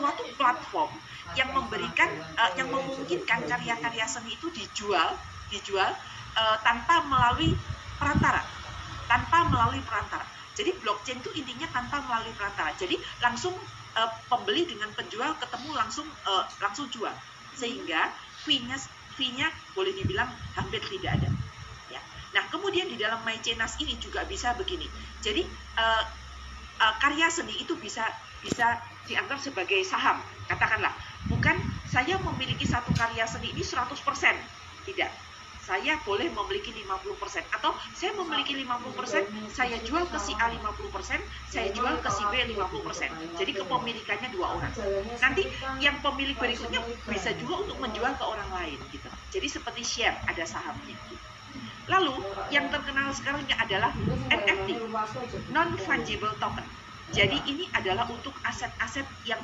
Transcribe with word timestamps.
suatu 0.00 0.24
platform 0.40 0.90
yang 1.36 1.52
memberikan 1.52 2.08
uh, 2.40 2.50
yang 2.56 2.72
memungkinkan 2.72 3.44
karya-karya 3.44 4.06
seni 4.08 4.32
itu 4.32 4.48
dijual 4.48 5.12
dijual 5.52 5.92
uh, 6.34 6.56
tanpa 6.64 7.04
melalui 7.04 7.52
perantara 8.00 8.40
tanpa 9.10 9.50
melalui 9.50 9.82
perantara. 9.82 10.22
Jadi 10.54 10.70
blockchain 10.78 11.18
itu 11.18 11.34
intinya 11.34 11.66
tanpa 11.74 11.98
melalui 12.06 12.30
perantara. 12.38 12.70
Jadi 12.78 12.94
langsung 13.18 13.50
uh, 13.98 14.10
pembeli 14.30 14.70
dengan 14.70 14.86
penjual 14.94 15.34
ketemu 15.42 15.74
langsung 15.74 16.06
uh, 16.30 16.46
langsung 16.62 16.86
jual. 16.94 17.10
Sehingga 17.58 18.14
fee-nya 18.46 18.78
fee-nya 19.18 19.50
boleh 19.74 19.90
dibilang 19.98 20.30
hampir 20.54 20.78
tidak 20.86 21.18
ada. 21.18 21.28
Ya. 21.90 21.98
Nah 22.38 22.46
kemudian 22.54 22.86
di 22.86 22.94
dalam 22.94 23.18
MyCenas 23.26 23.82
ini 23.82 23.98
juga 23.98 24.22
bisa 24.30 24.54
begini. 24.54 24.86
Jadi 25.18 25.42
uh, 25.74 26.02
uh, 26.80 26.94
karya 26.98 27.28
seni 27.28 27.54
itu 27.60 27.76
bisa 27.76 28.02
bisa 28.40 28.80
dianggap 29.04 29.38
sebagai 29.38 29.84
saham. 29.84 30.16
Katakanlah 30.48 30.96
bukan 31.28 31.56
saya 31.92 32.16
memiliki 32.18 32.64
satu 32.64 32.90
karya 32.96 33.28
seni 33.28 33.52
ini 33.52 33.62
100% 33.62 33.92
tidak. 34.88 35.12
Saya 35.60 35.94
boleh 36.02 36.26
memiliki 36.34 36.74
50% 36.74 37.46
atau 37.54 37.70
saya 37.94 38.10
memiliki 38.18 38.58
50% 38.58 39.54
saya 39.54 39.78
jual 39.86 40.02
ke 40.08 40.18
si 40.18 40.34
A 40.34 40.50
50% 40.50 40.58
saya 41.46 41.68
jual 41.70 41.94
ke 42.02 42.10
si 42.10 42.26
B 42.26 42.42
50% 42.42 43.38
jadi 43.38 43.52
kepemilikannya 43.54 44.34
dua 44.34 44.58
orang. 44.58 44.72
Nanti 45.22 45.46
yang 45.78 46.02
pemilik 46.02 46.34
berikutnya 46.34 46.82
bisa 47.06 47.30
juga 47.38 47.62
untuk 47.62 47.78
menjual 47.78 48.18
ke 48.18 48.24
orang 48.24 48.50
lain 48.50 48.78
gitu. 48.90 49.06
Jadi 49.30 49.46
seperti 49.46 49.82
share 49.86 50.18
ada 50.26 50.42
sahamnya. 50.42 50.98
Lalu 51.90 52.22
yang 52.54 52.70
terkenal 52.70 53.10
sekarang 53.10 53.42
adalah 53.58 53.90
NFT 54.30 54.69
non 55.54 55.78
fungible 55.78 56.34
token. 56.42 56.66
Jadi 57.14 57.38
ini 57.46 57.70
adalah 57.74 58.06
untuk 58.10 58.34
aset-aset 58.42 59.06
yang 59.26 59.38